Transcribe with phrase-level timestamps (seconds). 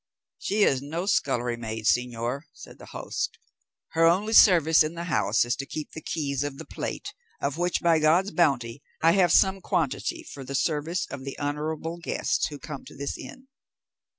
[0.39, 3.37] "She is no scullery maid, señor," said the host;
[3.89, 7.59] "her only service in the house is to keep the keys of the plate, of
[7.59, 12.47] which, by God's bounty, I have some quantity for the service of the honourable guests
[12.47, 13.47] who come to this inn."